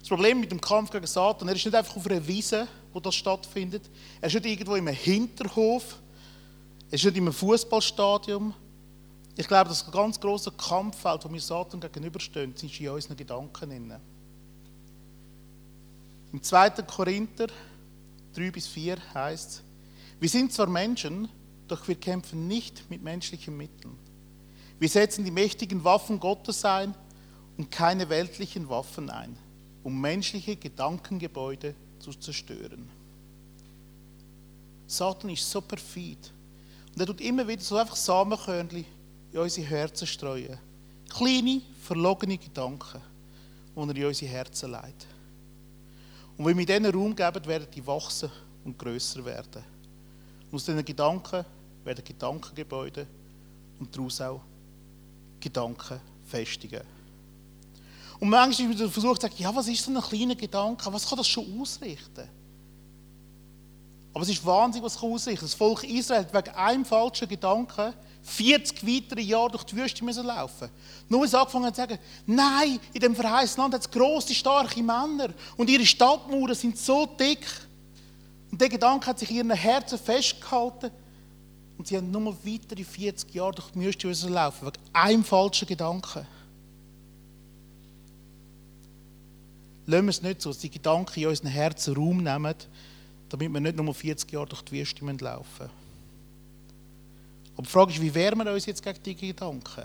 Das 0.00 0.08
Problem 0.08 0.40
mit 0.40 0.50
dem 0.50 0.60
Kampf 0.60 0.90
gegen 0.90 1.06
Satan, 1.06 1.48
er 1.48 1.54
ist 1.54 1.64
nicht 1.64 1.74
einfach 1.74 1.96
auf 1.96 2.06
einer 2.06 2.26
Wiese, 2.26 2.66
wo 2.92 3.00
das 3.00 3.14
stattfindet. 3.14 3.82
Er 4.20 4.28
ist 4.28 4.34
nicht 4.34 4.46
irgendwo 4.46 4.76
im 4.76 4.88
Hinterhof. 4.88 5.96
Er 6.90 6.94
ist 6.94 7.04
nicht 7.04 7.16
im 7.16 7.32
Fußballstadion. 7.32 8.52
Ich 9.36 9.46
glaube, 9.46 9.68
das 9.68 9.90
ganz 9.90 10.18
große 10.18 10.50
Kampffeld, 10.52 11.24
wo 11.24 11.32
wir 11.32 11.40
Satan 11.40 11.80
gegenüberstehen, 11.80 12.54
ist 12.54 12.80
in 12.80 12.88
unseren 12.88 13.16
Gedanken. 13.16 13.70
Innen. 13.70 14.00
Im 16.32 16.42
2. 16.42 16.70
Korinther 16.82 17.46
3 18.34 18.50
bis 18.50 18.66
4 18.66 18.96
heißt 19.14 19.62
wir 20.20 20.28
sind 20.28 20.52
zwar 20.52 20.68
Menschen, 20.68 21.30
doch 21.66 21.88
wir 21.88 21.94
kämpfen 21.94 22.46
nicht 22.46 22.90
mit 22.90 23.02
menschlichen 23.02 23.56
Mitteln. 23.56 23.96
Wir 24.78 24.88
setzen 24.88 25.24
die 25.24 25.30
mächtigen 25.30 25.82
Waffen 25.82 26.20
Gottes 26.20 26.62
ein 26.66 26.94
und 27.56 27.70
keine 27.70 28.08
weltlichen 28.10 28.68
Waffen 28.68 29.08
ein, 29.08 29.36
um 29.82 29.98
menschliche 29.98 30.56
Gedankengebäude 30.56 31.74
zu 31.98 32.12
zerstören. 32.12 32.90
Satan 34.86 35.30
ist 35.30 35.50
so 35.50 35.62
perfid. 35.62 36.32
Und 36.92 37.00
er 37.00 37.06
tut 37.06 37.20
immer 37.22 37.48
wieder 37.48 37.62
so 37.62 37.76
einfach 37.76 37.96
Samenkörnchen 37.96 38.84
in 39.32 39.38
unsere 39.38 39.66
Herzen 39.66 40.06
streuen. 40.06 40.58
Kleine, 41.08 41.62
verlogene 41.82 42.36
Gedanken, 42.36 43.00
die 43.74 43.80
er 43.80 43.96
in 43.96 44.04
unsere 44.04 44.30
Herzen 44.30 44.70
leitet. 44.70 45.19
Und 46.40 46.46
wenn 46.46 46.56
wir 46.56 46.74
ihnen 46.74 46.90
Raum 46.90 47.14
geben, 47.14 47.44
werden 47.44 47.66
die 47.70 47.86
wachsen 47.86 48.30
und 48.64 48.78
größer 48.78 49.22
werden. 49.26 49.62
Und 50.50 50.56
aus 50.56 50.64
diesen 50.64 50.82
Gedanken 50.82 51.44
werden 51.84 52.02
Gedankengebäude 52.02 53.06
und 53.78 53.94
daraus 53.94 54.22
auch 54.22 54.40
Gedanken 55.38 56.00
festigen. 56.24 56.80
Und 58.18 58.30
manchmal 58.30 58.70
ist 58.70 58.80
man 58.80 58.90
versucht 58.90 59.20
zu 59.20 59.26
sagen, 59.26 59.34
ja, 59.36 59.54
was 59.54 59.68
ist 59.68 59.84
so 59.84 59.90
ein 59.90 60.00
kleiner 60.00 60.34
Gedanke? 60.34 60.90
Was 60.90 61.06
kann 61.06 61.18
das 61.18 61.28
schon 61.28 61.60
ausrichten? 61.60 62.26
Aber 64.12 64.22
es 64.22 64.30
ist 64.30 64.44
Wahnsinn, 64.44 64.82
was 64.82 65.00
ausrichten. 65.00 65.44
Das 65.44 65.54
Volk 65.54 65.84
Israel 65.84 66.20
hat 66.20 66.34
wegen 66.34 66.56
einem 66.56 66.84
falschen 66.84 67.28
Gedanken 67.28 67.94
40 68.22 68.86
weitere 68.86 69.22
Jahre 69.22 69.50
durch 69.52 69.64
die 69.64 69.76
Wüste 69.76 70.04
müssen 70.04 70.26
laufen. 70.26 70.68
Nur 71.08 71.26
sie 71.26 71.38
angefangen 71.38 71.72
zu 71.72 71.80
sagen, 71.80 71.98
nein, 72.26 72.78
in 72.92 73.00
dem 73.00 73.14
verheißenen 73.14 73.64
Land 73.64 73.74
hat 73.74 73.80
es 73.82 73.90
grosse, 73.90 74.34
starke 74.34 74.82
Männer 74.82 75.30
und 75.56 75.70
ihre 75.70 75.86
Stadtmauern 75.86 76.54
sind 76.54 76.76
so 76.76 77.06
dick. 77.06 77.46
Und 78.50 78.60
der 78.60 78.68
Gedanke 78.68 79.06
hat 79.06 79.18
sich 79.18 79.30
in 79.30 79.36
ihren 79.36 79.50
Herzen 79.50 79.98
festgehalten 79.98 80.90
und 81.78 81.86
sie 81.86 81.96
haben 81.96 82.10
nur 82.10 82.36
weitere 82.44 82.84
40 82.84 83.32
Jahre 83.32 83.52
durch 83.52 83.70
die 83.70 83.80
Wüste 83.80 84.06
müssen 84.06 84.32
laufen, 84.32 84.66
wegen 84.66 84.80
einem 84.92 85.24
falschen 85.24 85.66
Gedanken. 85.66 86.26
Lassen 89.86 90.04
wir 90.04 90.10
es 90.10 90.22
nicht 90.22 90.42
so, 90.42 90.50
dass 90.50 90.58
die 90.58 90.70
Gedanken 90.70 91.20
in 91.20 91.28
unseren 91.28 91.48
Herzen 91.48 91.94
Raum 91.94 92.22
nehmen, 92.22 92.54
damit 93.30 93.52
wir 93.52 93.60
nicht 93.60 93.76
nur 93.76 93.94
40 93.94 94.30
Jahre 94.30 94.46
durch 94.46 94.62
die 94.62 94.72
Wüste 94.72 95.04
laufen 95.04 95.46
müssen. 95.58 95.70
Aber 97.54 97.62
die 97.62 97.72
Frage 97.72 97.92
ist, 97.92 98.00
wie 98.00 98.14
wehren 98.14 98.38
wir 98.38 98.52
uns 98.52 98.66
jetzt 98.66 98.82
gegen 98.82 99.02
diese 99.02 99.16
Gedanken? 99.16 99.84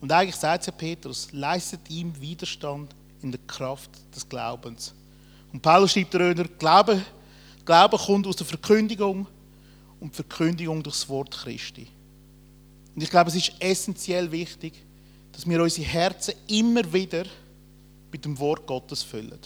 Und 0.00 0.12
eigentlich 0.12 0.36
sagt 0.36 0.66
ja 0.66 0.72
Petrus, 0.72 1.28
leistet 1.32 1.90
ihm 1.90 2.18
Widerstand 2.20 2.94
in 3.20 3.32
der 3.32 3.40
Kraft 3.46 3.90
des 4.14 4.28
Glaubens. 4.28 4.94
Und 5.52 5.60
Paulus 5.60 5.92
schreibt 5.92 6.14
Röner, 6.14 6.44
Glaube, 6.44 7.02
Glaube 7.64 7.98
kommt 7.98 8.26
aus 8.26 8.36
der 8.36 8.46
Verkündigung 8.46 9.26
und 9.98 10.14
Verkündigung 10.14 10.82
durch 10.82 10.96
das 10.96 11.08
Wort 11.08 11.30
Christi. 11.32 11.88
Und 12.94 13.02
ich 13.02 13.10
glaube, 13.10 13.30
es 13.30 13.36
ist 13.36 13.52
essentiell 13.58 14.30
wichtig, 14.30 14.74
dass 15.32 15.48
wir 15.48 15.62
unsere 15.62 15.86
Herzen 15.86 16.34
immer 16.46 16.92
wieder 16.92 17.24
mit 18.12 18.24
dem 18.24 18.38
Wort 18.38 18.66
Gottes 18.66 19.02
füllen. 19.02 19.38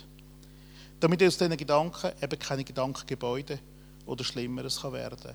Damit 1.03 1.21
aus 1.25 1.37
diesen 1.37 1.57
Gedanken 1.57 2.13
eben 2.23 2.39
keine 2.39 2.63
Gedankengebäude 2.63 3.59
oder 4.07 4.23
Schlimmeres 4.23 4.81
werden 4.85 5.19
kann. 5.19 5.35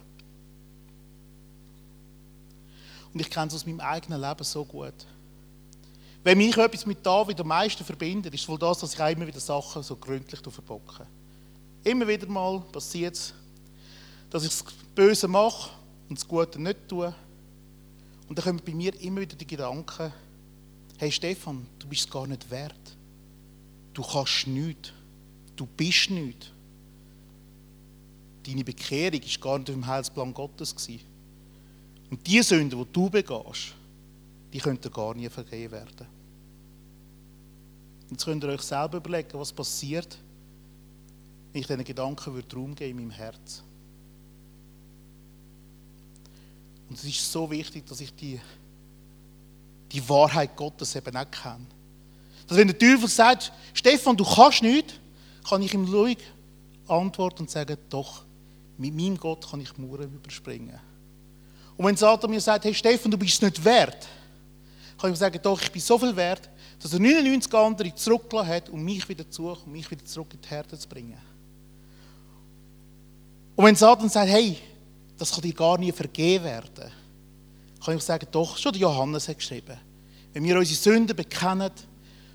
Und 3.14 3.20
ich 3.20 3.30
kenne 3.30 3.48
es 3.48 3.56
aus 3.56 3.66
meinem 3.66 3.82
eigenen 3.82 4.22
Leben 4.22 4.46
so 4.46 4.64
gut. 4.64 4.94
Wenn 6.24 6.38
mich 6.38 6.56
etwas 6.56 6.86
mit 6.86 7.06
David 7.06 7.42
am 7.42 7.48
meisten 7.48 7.84
verbindet, 7.84 8.34
ist 8.34 8.48
wohl 8.48 8.58
das, 8.58 8.80
dass 8.80 8.94
ich 8.94 9.02
auch 9.02 9.10
immer 9.10 9.28
wieder 9.28 9.42
Sachen 9.42 9.84
so 9.84 9.98
gründlich 9.98 10.40
verbocke. 10.40 11.06
Immer 11.84 12.08
wieder 12.08 12.28
mal 12.28 12.62
passiert 12.72 13.16
es, 13.16 13.34
dass 14.30 14.46
ich 14.46 14.50
das 14.50 14.64
Böse 14.96 15.28
mache 15.28 15.72
und 16.08 16.18
das 16.18 16.26
Gute 16.26 16.62
nicht 16.62 16.88
tue. 16.88 17.14
Und 18.30 18.38
dann 18.38 18.46
kommen 18.46 18.62
bei 18.66 18.74
mir 18.74 18.98
immer 19.02 19.20
wieder 19.20 19.36
die 19.36 19.46
Gedanken, 19.46 20.14
hey 20.98 21.12
Stefan, 21.12 21.68
du 21.78 21.88
bist 21.88 22.06
es 22.06 22.10
gar 22.10 22.26
nicht 22.26 22.50
wert. 22.50 22.96
Du 23.94 24.02
kannst 24.02 24.48
nichts. 24.48 24.94
Du 25.58 25.66
bist 25.66 26.10
nichts. 26.10 26.52
Deine 28.46 28.64
Bekehrung 28.64 29.20
war 29.20 29.42
gar 29.42 29.60
nicht 29.60 29.70
im 29.70 29.86
Heilsplan 29.86 30.34
Gottes. 30.34 30.74
Und 32.10 32.26
die 32.26 32.42
Sünden, 32.42 32.80
die 32.80 32.94
du 32.94 33.10
begehst, 33.10 33.74
die 34.54 34.60
können 34.60 34.80
dir 34.80 34.90
gar 34.90 35.14
nie 35.14 35.28
vergeben 35.28 35.74
werden. 35.74 36.08
Jetzt 38.10 38.24
könnt 38.24 38.44
ihr 38.44 38.50
euch 38.50 38.62
selber 38.62 38.98
überlegen, 38.98 39.38
was 39.38 39.52
passiert, 39.52 40.18
wenn 41.52 41.62
ich 41.62 41.68
diesen 41.68 41.84
Gedanken 41.84 42.44
Raum 42.54 42.74
geben 42.74 43.00
in 43.00 43.08
meinem 43.08 43.12
Herz. 43.12 43.64
Und 46.90 46.98
es 46.98 47.04
ist 47.04 47.30
so 47.30 47.52
wichtig, 47.52 47.86
dass 47.86 48.00
ich 48.00 48.14
die, 48.16 48.40
die 49.92 50.08
Wahrheit 50.08 50.56
Gottes 50.56 50.96
eben 50.96 51.18
auch 51.18 51.30
kenne. 51.30 51.66
Dass 52.48 52.58
wenn 52.58 52.68
der 52.68 52.78
Teufel 52.78 53.10
sagt, 53.10 53.52
Stefan, 53.74 54.16
du 54.16 54.24
kannst 54.24 54.62
nicht, 54.62 55.02
kann 55.48 55.62
ich 55.62 55.74
ihm 55.74 55.86
ruhig 55.86 56.18
antworten 56.88 57.44
und 57.44 57.50
sagen, 57.50 57.78
doch, 57.90 58.24
mit 58.78 58.94
meinem 58.94 59.18
Gott 59.18 59.50
kann 59.50 59.62
ich 59.62 59.78
Mauern 59.78 60.14
überspringen. 60.14 60.80
Und 61.76 61.86
wenn 61.86 61.96
Satan 61.96 62.30
mir 62.30 62.42
sagt, 62.42 62.66
hey 62.66 62.74
Stefan, 62.74 63.12
du 63.12 63.18
bist 63.18 63.36
es 63.36 63.42
nicht 63.42 63.64
wert, 63.64 64.08
kann 64.98 65.10
ich 65.12 65.16
ihm 65.16 65.20
sagen, 65.20 65.40
doch, 65.42 65.62
ich 65.62 65.72
bin 65.72 65.82
so 65.82 65.98
viel 65.98 66.16
wert, 66.16 66.50
dass 66.82 66.94
er 66.94 67.00
99 67.00 67.54
andere 67.54 67.94
zurückgelassen 67.94 68.50
hat, 68.50 68.70
um 68.70 68.84
mich 68.84 69.08
wieder 69.08 69.30
zu 69.30 69.44
suchen, 69.44 69.64
um 69.66 69.72
mich 69.72 69.90
wieder 69.90 70.04
zurück 70.06 70.34
in 70.34 70.42
die 70.42 70.50
Herde 70.50 70.78
zu 70.78 70.88
bringen. 70.88 71.18
Und 73.56 73.66
wenn 73.66 73.76
Satan 73.76 74.10
sagt, 74.10 74.30
hey, 74.30 74.58
das 75.18 75.32
kann 75.32 75.42
dir 75.42 75.54
gar 75.54 75.78
nie 75.78 75.92
vergeben 75.92 76.46
werden, 76.46 76.92
kann 77.84 77.96
ich 77.96 78.04
sagen, 78.04 78.28
doch, 78.32 78.58
schon 78.58 78.74
Johannes 78.76 79.28
hat 79.28 79.38
geschrieben, 79.38 79.78
wenn 80.34 80.44
wir 80.44 80.58
unsere 80.58 80.80
Sünden 80.80 81.16
bekennen, 81.16 81.72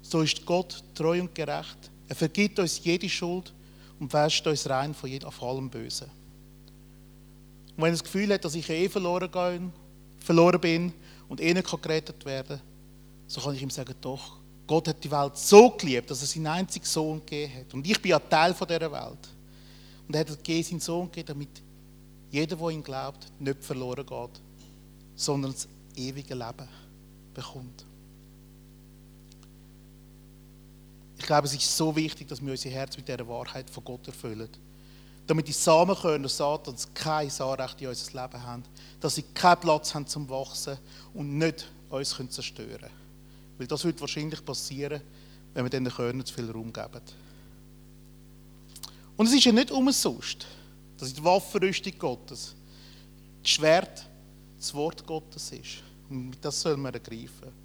so 0.03 0.23
ist 0.23 0.45
Gott 0.45 0.83
treu 0.95 1.21
und 1.21 1.35
gerecht. 1.35 1.92
Er 2.13 2.17
vergibt 2.17 2.59
uns 2.59 2.85
jede 2.85 3.09
Schuld 3.09 3.55
und 3.99 4.13
wäscht 4.13 4.47
uns 4.47 4.69
rein 4.69 4.93
von 4.93 5.09
jedem 5.09 5.31
allem 5.41 5.71
Bösen. 5.71 6.11
Und 7.69 7.79
wenn 7.79 7.87
er 7.87 7.93
das 7.93 8.05
Gefühl 8.05 8.31
hat, 8.35 8.45
dass 8.45 8.55
ich 8.55 8.69
eh 8.69 8.87
verloren, 8.91 9.33
gehe, 9.33 9.73
verloren 10.19 10.61
bin 10.61 10.93
und 11.31 11.41
eh 11.41 11.55
nicht 11.55 11.83
gerettet 11.83 12.23
werden 12.27 12.59
kann, 12.59 12.67
so 13.27 13.41
kann 13.41 13.55
ich 13.55 13.63
ihm 13.63 13.71
sagen, 13.71 13.95
doch, 14.03 14.37
Gott 14.67 14.89
hat 14.89 15.03
die 15.03 15.11
Welt 15.11 15.39
so 15.39 15.71
geliebt, 15.71 16.11
dass 16.11 16.21
er 16.21 16.27
seinen 16.27 16.49
einzigen 16.49 16.85
Sohn 16.85 17.21
gegeben 17.21 17.61
hat. 17.61 17.73
Und 17.73 17.87
ich 17.87 18.03
bin 18.03 18.11
ja 18.11 18.19
Teil 18.19 18.53
von 18.53 18.69
dieser 18.69 18.93
Welt. 18.93 19.29
Und 20.07 20.15
er 20.15 20.21
hat 20.21 20.47
seinen 20.47 20.81
Sohn 20.81 21.07
gegeben, 21.07 21.29
damit 21.29 21.63
jeder, 22.31 22.57
der 22.57 22.69
ihn 22.69 22.85
glaubt, 22.85 23.27
nicht 23.39 23.65
verloren 23.65 24.05
geht, 24.05 24.43
sondern 25.17 25.53
das 25.53 25.67
ewige 25.97 26.35
Leben 26.35 26.69
bekommt. 27.33 27.87
Ich 31.22 31.22
glaube, 31.33 31.47
es 31.47 31.55
ist 31.55 31.77
so 31.77 31.97
wichtig, 31.97 32.29
dass 32.29 32.45
wir 32.45 32.51
unser 32.51 32.69
Herz 32.69 32.95
mit 32.97 33.09
dieser 33.09 33.27
Wahrheit 33.27 33.71
von 33.71 33.83
Gott 33.85 34.07
erfüllen 34.07 34.51
damit 35.27 35.47
die 35.47 35.53
Samenkörner 35.53 36.29
Satans 36.29 36.89
kein 36.93 37.31
Anrecht 37.31 37.81
in 37.81 37.89
unser 37.89 38.23
Leben 38.23 38.43
haben, 38.43 38.65
dass 39.01 39.15
sie 39.15 39.23
keinen 39.23 39.61
Platz 39.61 39.95
haben 39.95 40.07
zum 40.07 40.29
Wachsen 40.29 40.77
und 41.15 41.39
nicht 41.39 41.71
uns 41.91 42.17
zerstören 42.29 42.69
können. 42.81 42.91
Weil 43.57 43.67
das 43.69 43.85
wird 43.85 44.01
wahrscheinlich 44.01 44.45
passieren, 44.45 45.01
wenn 45.55 45.65
wir 45.65 45.71
diesen 45.71 45.89
Körnern 45.89 46.27
zu 46.27 46.35
viel 46.35 46.51
Raum 46.51 46.73
geben. 46.73 47.01
Und 49.17 49.27
es 49.27 49.33
ist 49.33 49.45
ja 49.45 49.53
nicht 49.53 49.71
umsonst, 49.71 50.45
dass 50.99 51.11
in 51.11 51.15
der 51.15 51.25
Waffenrüstung 51.25 51.97
Gottes 51.99 52.57
das 53.43 53.51
Schwert 53.51 54.05
das 54.59 54.75
Wort 54.75 55.07
Gottes 55.07 55.53
ist. 55.53 55.83
Und 56.11 56.33
das 56.43 56.61
soll 56.61 56.77
man 56.77 56.93
ergreifen. 56.93 57.62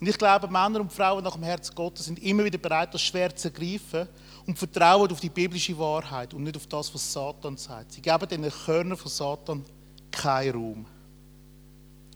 Und 0.00 0.08
ich 0.08 0.16
glaube, 0.16 0.46
Männer 0.46 0.80
und 0.80 0.92
Frauen 0.92 1.24
nach 1.24 1.34
dem 1.34 1.42
Herzen 1.42 1.74
Gottes 1.74 2.06
sind 2.06 2.22
immer 2.22 2.44
wieder 2.44 2.58
bereit, 2.58 2.94
das 2.94 3.02
Schwert 3.02 3.38
zu 3.38 3.48
ergreifen 3.48 4.08
und 4.46 4.56
vertrauen 4.56 5.10
auf 5.10 5.20
die 5.20 5.28
biblische 5.28 5.76
Wahrheit 5.76 6.32
und 6.34 6.44
nicht 6.44 6.56
auf 6.56 6.66
das, 6.66 6.92
was 6.94 7.12
Satan 7.12 7.56
sagt. 7.56 7.92
Sie 7.92 8.00
geben 8.00 8.28
den 8.28 8.50
Körnern 8.50 8.96
von 8.96 9.10
Satan 9.10 9.64
keinen 10.10 10.52
Raum. 10.52 10.86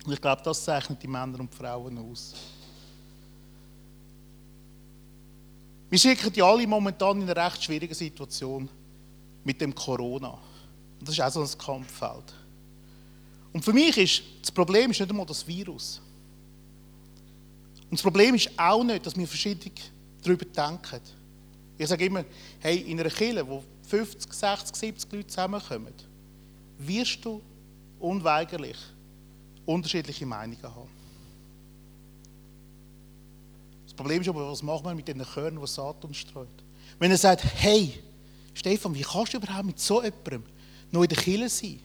Und 0.04 0.12
ich 0.12 0.20
glaube, 0.20 0.42
das 0.42 0.64
zeichnet 0.64 1.02
die 1.02 1.08
Männer 1.08 1.40
und 1.40 1.52
Frauen 1.54 1.98
aus. 1.98 2.34
Wir 5.90 5.98
schicken 5.98 6.32
die 6.32 6.42
alle 6.42 6.66
momentan 6.66 7.20
in 7.20 7.28
eine 7.28 7.36
recht 7.36 7.62
schwierige 7.62 7.94
Situation 7.94 8.68
mit 9.44 9.60
dem 9.60 9.74
Corona. 9.74 10.38
Und 10.98 11.08
das 11.08 11.10
ist 11.10 11.20
auch 11.20 11.30
so 11.30 11.42
ein 11.42 11.58
Kampffeld. 11.58 12.32
Und 13.52 13.64
für 13.64 13.72
mich 13.72 13.96
ist 13.98 14.22
das 14.40 14.50
Problem 14.50 14.90
ist 14.90 15.00
nicht 15.00 15.10
einmal 15.10 15.26
das 15.26 15.46
Virus. 15.46 16.00
Und 17.92 17.98
das 17.98 18.04
Problem 18.04 18.34
ist 18.34 18.48
auch 18.56 18.82
nicht, 18.82 19.04
dass 19.04 19.14
wir 19.14 19.28
verschiedentlich 19.28 19.92
darüber 20.22 20.46
denken. 20.46 20.98
Ich 21.76 21.86
sage 21.86 22.06
immer, 22.06 22.24
hey, 22.60 22.78
in 22.90 22.98
einer 22.98 23.10
Kirche, 23.10 23.46
wo 23.46 23.62
50, 23.86 24.32
60, 24.32 24.74
70 24.74 25.12
Leute 25.12 25.26
zusammenkommen, 25.26 25.92
wirst 26.78 27.22
du 27.22 27.42
unweigerlich 28.00 28.78
unterschiedliche 29.66 30.24
Meinungen 30.24 30.62
haben. 30.62 30.88
Das 33.84 33.92
Problem 33.92 34.22
ist 34.22 34.28
aber, 34.28 34.50
was 34.50 34.62
machen 34.62 34.86
wir 34.86 34.94
mit 34.94 35.06
den 35.06 35.22
Körnern, 35.22 35.60
die 35.60 35.66
Satan 35.66 36.14
streut? 36.14 36.48
Wenn 36.98 37.10
er 37.10 37.18
sagt, 37.18 37.44
hey, 37.44 38.02
Stefan, 38.54 38.94
wie 38.94 39.02
kannst 39.02 39.34
du 39.34 39.36
überhaupt 39.36 39.66
mit 39.66 39.78
so 39.78 40.02
jemandem 40.02 40.44
noch 40.90 41.02
in 41.02 41.10
der 41.10 41.18
Kirche 41.18 41.50
sein? 41.50 41.78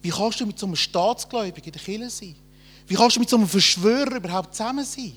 Wie 0.00 0.08
kannst 0.08 0.40
du 0.40 0.46
mit 0.46 0.58
so 0.58 0.64
einem 0.64 0.76
Staatsgläubigen 0.76 1.66
in 1.66 1.72
der 1.72 1.82
Kirche 1.82 2.08
sein? 2.08 2.36
Wie 2.86 2.94
kannst 2.94 3.16
du 3.16 3.20
mit 3.20 3.28
so 3.28 3.36
einem 3.36 3.48
Verschwörer 3.48 4.16
überhaupt 4.16 4.54
zusammen 4.54 4.84
sein? 4.84 5.12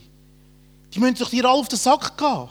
Die 0.94 1.00
müssen 1.00 1.16
doch 1.16 1.30
dir 1.30 1.46
alle 1.46 1.60
auf 1.60 1.68
den 1.68 1.78
Sack 1.78 2.18
gehen. 2.18 2.50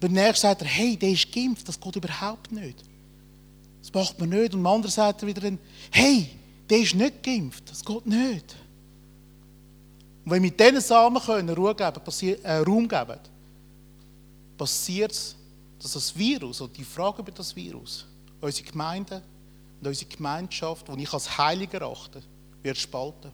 Beim 0.00 0.12
nächsten 0.12 0.42
sagt 0.42 0.62
er, 0.62 0.68
hey, 0.68 0.96
der 0.96 1.10
ist 1.10 1.32
geimpft, 1.32 1.66
das 1.68 1.80
geht 1.80 1.96
überhaupt 1.96 2.52
nicht. 2.52 2.84
Das 3.80 3.92
macht 3.92 4.18
man 4.20 4.28
nicht. 4.28 4.54
Und 4.54 4.60
am 4.60 4.66
anderen 4.66 4.92
sagt 4.92 5.22
er 5.22 5.28
wieder, 5.28 5.50
hey, 5.90 6.28
der 6.68 6.78
ist 6.78 6.94
nicht 6.94 7.22
geimpft, 7.22 7.70
das 7.70 7.84
geht 7.84 8.06
nicht. 8.06 8.56
Und 10.24 10.30
wenn 10.30 10.42
wir 10.42 10.50
mit 10.50 10.60
diesen 10.60 10.80
Samen 10.80 11.20
können, 11.22 11.50
Ruhe 11.50 11.74
geben, 11.74 12.38
äh, 12.42 12.56
Raum 12.58 12.88
geben, 12.88 13.18
passiert 14.56 15.12
es, 15.12 15.36
dass 15.80 15.92
das 15.92 16.16
Virus 16.16 16.60
oder 16.60 16.72
die 16.72 16.84
Frage 16.84 17.20
über 17.20 17.32
das 17.32 17.54
Virus 17.54 18.06
unsere 18.40 18.70
Gemeinde 18.70 19.22
und 19.84 19.88
unsere 19.88 20.10
Gemeinschaft, 20.10 20.88
die 20.88 21.02
ich 21.02 21.12
als 21.12 21.36
heilig 21.36 21.72
erachte, 21.74 22.22
wird 22.62 22.78
spalten. 22.78 23.30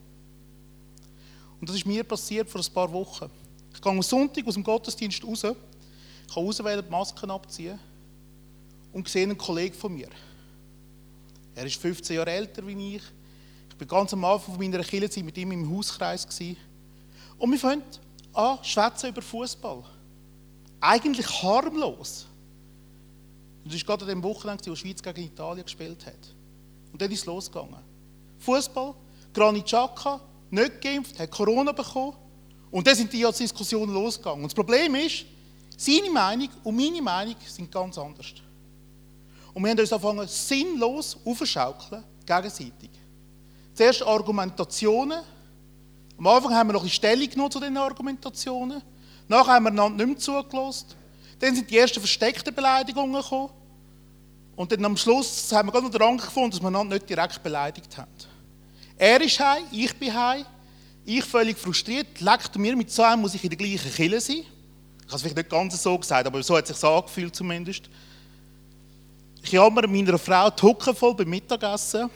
Und 1.60 1.68
das 1.68 1.76
ist 1.76 1.86
mir 1.86 2.02
passiert 2.02 2.50
vor 2.50 2.60
ein 2.60 2.72
paar 2.72 2.92
Wochen. 2.92 3.30
Ich 3.72 3.80
gehe 3.80 3.92
am 3.92 4.02
Sonntag 4.02 4.44
aus 4.46 4.54
dem 4.54 4.64
Gottesdienst 4.64 5.24
raus, 5.24 5.44
ich 5.44 6.34
kann 6.34 6.44
auswählen, 6.44 6.84
die 6.84 6.90
Masken 6.90 7.30
abziehen 7.30 7.78
und 8.92 9.08
sehe 9.08 9.22
einen 9.22 9.38
Kollegen 9.38 9.76
von 9.76 9.94
mir. 9.94 10.08
Er 11.54 11.66
ist 11.66 11.80
15 11.80 12.16
Jahre 12.16 12.30
älter 12.30 12.64
als 12.64 12.72
ich. 12.72 13.02
Ich 13.68 13.80
war 13.80 13.86
ganz 13.86 14.12
am 14.12 14.24
Anfang 14.24 14.58
meiner 14.58 14.82
Kirchenzeit 14.82 15.24
mit 15.24 15.38
ihm 15.38 15.52
im 15.52 15.76
Hauskreis. 15.76 16.26
Und 17.38 17.52
wir 17.52 17.58
fangen 17.58 17.82
an, 18.32 18.58
schwätzen 18.62 19.10
über 19.10 19.22
Fußball. 19.22 19.84
Eigentlich 20.80 21.42
harmlos. 21.42 22.26
Und 23.62 23.72
das 23.72 23.80
war 23.80 23.96
gerade 23.96 24.04
an 24.10 24.20
dem 24.20 24.22
Wochenende, 24.22 24.66
wo 24.66 24.74
die 24.74 24.76
Schweiz 24.76 25.02
gegen 25.02 25.22
Italien 25.22 25.64
gespielt 25.64 26.04
hat. 26.06 26.39
Und 26.92 27.00
dann 27.00 27.10
ist 27.10 27.20
es 27.20 27.26
losgegangen. 27.26 27.76
Fußball, 28.38 28.94
Granit 29.32 29.66
Xhaka, 29.66 30.20
nicht 30.50 30.80
geimpft, 30.80 31.18
hat 31.18 31.30
Corona 31.30 31.72
bekommen. 31.72 32.16
Und 32.70 32.86
dann 32.86 32.94
sind 32.94 33.12
die 33.12 33.26
Diskussionen 33.38 33.92
losgegangen. 33.92 34.42
Und 34.42 34.50
das 34.50 34.54
Problem 34.54 34.94
ist, 34.94 35.24
seine 35.76 36.10
Meinung 36.10 36.48
und 36.62 36.76
meine 36.76 37.02
Meinung 37.02 37.36
sind 37.46 37.70
ganz 37.70 37.96
anders. 37.98 38.34
Und 39.52 39.62
wir 39.62 39.70
haben 39.70 39.78
uns 39.78 39.92
angefangen, 39.92 40.28
sinnlos 40.28 41.16
aufzuschaukeln, 41.24 42.04
gegenseitig. 42.24 42.90
Zuerst 43.74 44.02
Argumentationen. 44.02 45.20
Am 46.18 46.26
Anfang 46.26 46.54
haben 46.54 46.68
wir 46.68 46.74
noch 46.74 46.82
ein 46.82 46.90
Stellung 46.90 47.28
genommen 47.28 47.50
zu 47.50 47.58
diesen 47.58 47.76
Argumentationen. 47.76 48.82
Nachher 49.26 49.54
haben 49.54 49.64
wir 49.64 49.70
einander 49.70 50.04
nicht 50.04 50.06
mehr 50.06 50.18
zugelassen. 50.18 50.86
Dann 51.38 51.54
sind 51.54 51.70
die 51.70 51.78
ersten 51.78 51.98
versteckten 51.98 52.54
Beleidigungen 52.54 53.20
gekommen. 53.20 53.50
Und 54.60 54.70
dann 54.70 54.84
am 54.84 54.94
Schluss 54.94 55.50
haben 55.52 55.68
wir 55.68 55.72
gerade 55.72 55.86
noch 55.86 55.90
den 55.90 56.02
Rang 56.02 56.18
gefunden, 56.18 56.50
dass 56.50 56.60
wir 56.60 56.66
einander 56.66 56.96
nicht 56.96 57.08
direkt 57.08 57.42
beleidigt 57.42 57.96
haben. 57.96 58.10
Er 58.98 59.18
ist 59.22 59.40
heim, 59.40 59.62
ich 59.72 59.98
bin 59.98 60.12
heim. 60.12 60.44
Ich 61.06 61.24
völlig 61.24 61.56
frustriert. 61.56 62.20
Leckt 62.20 62.58
mir 62.58 62.76
mit 62.76 62.90
so 62.90 63.02
einem 63.02 63.22
muss 63.22 63.34
ich 63.34 63.42
in 63.42 63.48
der 63.48 63.56
gleichen 63.56 63.90
Kille 63.90 64.20
sein. 64.20 64.36
Ich 64.36 65.06
habe 65.06 65.16
es 65.16 65.22
vielleicht 65.22 65.38
nicht 65.38 65.48
ganz 65.48 65.82
so 65.82 65.96
gesagt, 65.96 66.26
aber 66.26 66.42
so 66.42 66.58
hat 66.58 66.68
es 66.68 66.78
sich 66.78 66.86
angefühlt 66.86 67.34
zumindest. 67.34 67.88
Ich 69.42 69.50
jammer 69.50 69.86
meiner 69.86 70.18
Frau 70.18 70.50
die 70.50 70.60
Hucke 70.62 70.94
voll 70.94 71.14
beim 71.14 71.30
Mittagessen. 71.30 72.10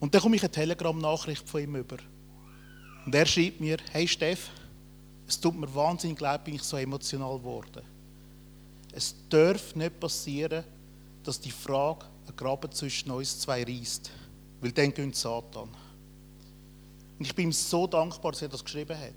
Und 0.00 0.14
dann 0.14 0.20
komme 0.20 0.36
ich 0.36 0.42
eine 0.42 0.50
Telegram-Nachricht 0.50 1.48
von 1.48 1.62
ihm 1.62 1.76
über. 1.76 1.96
Und 3.06 3.14
er 3.14 3.24
schreibt 3.24 3.58
mir, 3.58 3.78
hey 3.90 4.06
Steff, 4.06 4.50
es 5.26 5.40
tut 5.40 5.56
mir 5.56 5.74
wahnsinnig 5.74 6.20
leid, 6.20 6.44
bin 6.44 6.56
ich 6.56 6.62
so 6.62 6.76
emotional 6.76 7.38
geworden. 7.38 7.93
Es 8.96 9.14
darf 9.28 9.74
nicht 9.74 9.98
passieren, 9.98 10.62
dass 11.24 11.40
die 11.40 11.50
Frage 11.50 12.04
einen 12.26 12.36
Graben 12.36 12.70
zwischen 12.70 13.10
uns 13.10 13.40
zwei 13.40 13.64
reißt, 13.64 14.10
weil 14.60 14.70
dann 14.70 14.94
gönnt 14.94 15.16
Satan. 15.16 15.68
Und 17.18 17.24
ich 17.24 17.34
bin 17.34 17.48
ihm 17.48 17.52
so 17.52 17.88
dankbar, 17.88 18.32
dass 18.32 18.42
er 18.42 18.48
das 18.48 18.62
geschrieben 18.62 18.96
hat. 18.96 19.14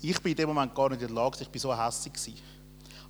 Ich 0.00 0.18
bin 0.20 0.32
in 0.32 0.36
dem 0.36 0.48
Moment 0.48 0.74
gar 0.74 0.88
nicht 0.88 1.02
in 1.02 1.08
der 1.08 1.14
Lage, 1.14 1.38
ich 1.40 1.48
bin 1.48 1.60
so 1.60 1.76
hässlich 1.76 2.42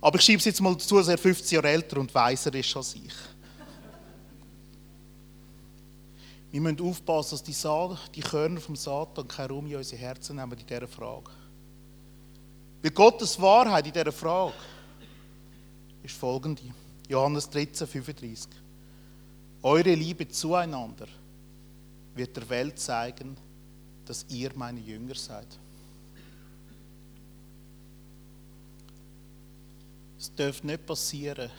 Aber 0.01 0.17
ich 0.17 0.25
schiebe 0.25 0.39
es 0.39 0.45
jetzt 0.45 0.61
mal 0.61 0.73
dazu, 0.73 0.97
dass 0.97 1.07
er 1.07 1.17
15 1.17 1.55
Jahre 1.55 1.69
älter 1.69 1.97
und 1.97 2.13
weiser 2.13 2.53
ist 2.53 2.75
als 2.75 2.95
ich. 2.95 3.13
Wir 6.51 6.61
müssen 6.61 6.81
aufpassen, 6.81 7.37
dass 7.37 8.11
die 8.11 8.21
Körner 8.21 8.59
vom 8.59 8.75
Satan 8.75 9.27
keinen 9.27 9.51
Raum 9.51 9.67
in 9.67 9.75
unsere 9.75 10.01
Herzen 10.01 10.35
nehmen 10.35 10.57
in 10.57 10.65
dieser 10.65 10.87
Frage. 10.87 11.31
Weil 12.85 12.91
Gottes 12.91 13.41
Wahrheit 13.41 13.87
in 13.87 13.93
dieser 13.93 14.11
Frage 14.11 14.53
ist 16.03 16.15
folgende. 16.15 16.61
Johannes 17.09 17.49
13, 17.49 17.87
35. 17.87 18.47
Eure 19.63 19.95
Liebe 19.95 20.27
zueinander 20.27 21.07
wird 22.13 22.37
der 22.37 22.47
Welt 22.47 22.77
zeigen, 22.77 23.37
dass 24.05 24.27
ihr 24.29 24.51
meine 24.53 24.79
Jünger 24.81 25.15
seid. 25.15 25.47
Es 30.19 30.31
darf 30.35 30.63
nicht 30.63 30.85
passieren, 30.85 31.49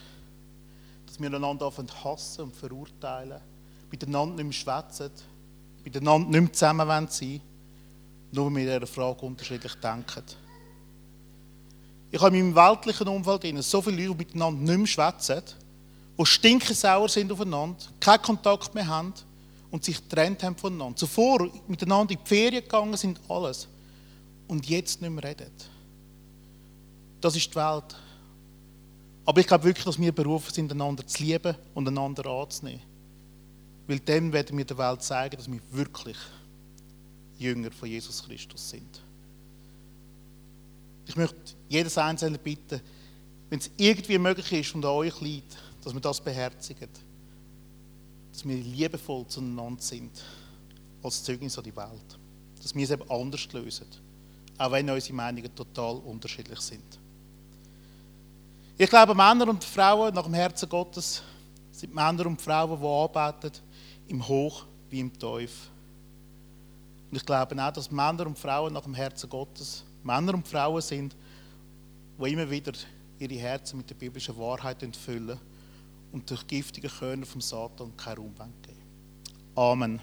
dass 1.06 1.18
wir 1.18 1.34
einander 1.34 1.72
hassen 2.04 2.42
und 2.44 2.54
verurteilen 2.54 3.40
miteinander 3.90 4.44
nicht 4.44 4.44
mehr 4.44 4.52
schwätzen, 4.52 5.10
miteinander 5.82 6.28
nicht 6.28 6.40
mehr 6.40 6.52
zusammen 6.52 7.08
sein 7.08 7.28
wollen, 7.30 7.40
nur 8.30 8.48
mit 8.48 8.68
dieser 8.68 8.86
Frage 8.86 9.26
unterschiedlich 9.26 9.74
denken. 9.74 10.45
Ich 12.10 12.20
habe 12.20 12.36
in 12.36 12.52
meinem 12.52 12.56
weltlichen 12.56 13.08
Umfeld 13.08 13.64
so 13.64 13.82
viele 13.82 13.96
Leute, 13.96 14.10
die 14.10 14.24
miteinander 14.24 14.60
nicht 14.60 14.78
mehr 14.78 14.86
schwätzen, 14.86 15.42
die 16.18 16.26
stinkensauer 16.26 17.08
sind 17.08 17.30
aufeinander, 17.30 17.76
keinen 18.00 18.22
Kontakt 18.22 18.74
mehr 18.74 18.86
haben 18.86 19.12
und 19.70 19.84
sich 19.84 19.96
getrennt 19.96 20.42
haben 20.42 20.56
voneinander. 20.56 20.96
Zuvor 20.96 21.50
miteinander 21.66 22.12
in 22.12 22.18
die 22.18 22.28
Ferien 22.28 22.62
gegangen 22.62 22.96
sind, 22.96 23.20
alles. 23.28 23.68
Und 24.48 24.66
jetzt 24.68 25.02
nicht 25.02 25.10
mehr 25.10 25.24
reden. 25.24 25.50
Das 27.20 27.34
ist 27.34 27.50
die 27.50 27.56
Welt. 27.56 27.96
Aber 29.24 29.40
ich 29.40 29.46
glaube 29.46 29.64
wirklich, 29.64 29.84
dass 29.84 29.98
wir 29.98 30.12
berufen 30.12 30.54
sind, 30.54 30.70
einander 30.70 31.04
zu 31.04 31.22
lieben 31.22 31.56
und 31.74 31.88
einander 31.88 32.24
anzunehmen. 32.26 32.82
Weil 33.88 33.98
dann 34.00 34.32
werden 34.32 34.56
wir 34.56 34.64
der 34.64 34.78
Welt 34.78 35.02
zeigen, 35.02 35.36
dass 35.36 35.50
wir 35.50 35.60
wirklich 35.72 36.16
Jünger 37.38 37.72
von 37.72 37.88
Jesus 37.88 38.22
Christus 38.24 38.70
sind. 38.70 39.02
Ich 41.06 41.16
möchte 41.16 41.54
jedes 41.68 41.96
Einzelne 41.98 42.38
bitten, 42.38 42.80
wenn 43.48 43.58
es 43.58 43.70
irgendwie 43.76 44.18
möglich 44.18 44.52
ist 44.52 44.74
und 44.74 44.84
an 44.84 44.90
euch 44.90 45.20
liegt, 45.20 45.56
dass 45.82 45.94
wir 45.94 46.00
das 46.00 46.20
beherzigen. 46.20 46.90
Dass 48.32 48.46
wir 48.46 48.56
liebevoll 48.56 49.26
zueinander 49.28 49.80
sind, 49.80 50.10
als 51.02 51.22
Zeugnis 51.22 51.56
an 51.56 51.64
die 51.64 51.76
Welt. 51.76 52.18
Dass 52.60 52.74
wir 52.74 52.84
es 52.84 52.90
eben 52.90 53.08
anders 53.08 53.52
lösen, 53.52 53.86
auch 54.58 54.72
wenn 54.72 54.90
unsere 54.90 55.14
Meinungen 55.14 55.54
total 55.54 55.96
unterschiedlich 55.98 56.60
sind. 56.60 56.98
Ich 58.76 58.90
glaube, 58.90 59.14
Männer 59.14 59.48
und 59.48 59.64
Frauen 59.64 60.12
nach 60.12 60.24
dem 60.24 60.34
Herzen 60.34 60.68
Gottes 60.68 61.22
sind 61.70 61.94
Männer 61.94 62.26
und 62.26 62.42
Frauen, 62.42 62.78
die 62.78 62.86
arbeiten 62.86 63.52
im 64.08 64.26
Hoch 64.26 64.64
wie 64.90 65.00
im 65.00 65.18
Teufel. 65.18 65.70
Und 67.10 67.16
ich 67.16 67.24
glaube 67.24 67.62
auch, 67.62 67.72
dass 67.72 67.90
Männer 67.90 68.26
und 68.26 68.38
Frauen 68.38 68.72
nach 68.72 68.82
dem 68.82 68.94
Herzen 68.94 69.30
Gottes 69.30 69.84
Männer 70.06 70.34
und 70.34 70.46
Frauen 70.46 70.80
sind, 70.80 71.16
die 72.18 72.32
immer 72.32 72.48
wieder 72.48 72.72
ihre 73.18 73.34
Herzen 73.34 73.78
mit 73.78 73.90
der 73.90 73.96
biblischen 73.96 74.36
Wahrheit 74.38 74.82
entfüllen 74.82 75.38
und 76.12 76.30
durch 76.30 76.46
giftige 76.46 76.88
Körner 76.88 77.26
vom 77.26 77.40
Satan 77.40 77.96
keinen 77.96 78.18
Raum 78.18 78.34
geben. 78.62 78.82
Amen. 79.56 80.00